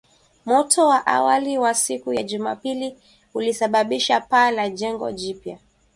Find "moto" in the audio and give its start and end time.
0.45-0.87